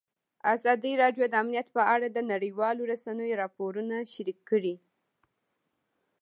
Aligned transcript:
ازادي 0.53 0.91
راډیو 1.03 1.25
د 1.29 1.33
امنیت 1.41 1.67
په 1.75 1.81
اړه 1.93 2.07
د 2.11 2.17
نړیوالو 2.31 2.81
رسنیو 2.91 3.39
راپورونه 3.41 3.95
شریک 4.13 4.39
کړي. 4.49 4.75